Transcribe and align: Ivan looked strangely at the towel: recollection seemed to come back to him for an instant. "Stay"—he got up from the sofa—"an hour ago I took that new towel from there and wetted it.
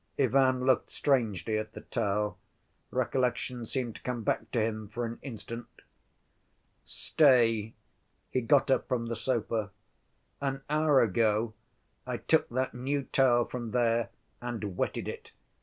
Ivan 0.17 0.65
looked 0.65 0.89
strangely 0.91 1.59
at 1.59 1.73
the 1.73 1.81
towel: 1.81 2.39
recollection 2.89 3.67
seemed 3.67 3.97
to 3.97 4.01
come 4.01 4.23
back 4.23 4.49
to 4.49 4.59
him 4.59 4.87
for 4.87 5.05
an 5.05 5.19
instant. 5.21 5.67
"Stay"—he 6.85 7.75
got 8.41 8.71
up 8.71 8.87
from 8.87 9.05
the 9.05 9.15
sofa—"an 9.15 10.63
hour 10.71 11.03
ago 11.03 11.53
I 12.07 12.17
took 12.17 12.49
that 12.49 12.73
new 12.73 13.03
towel 13.03 13.45
from 13.45 13.69
there 13.73 14.09
and 14.41 14.75
wetted 14.75 15.07
it. 15.07 15.33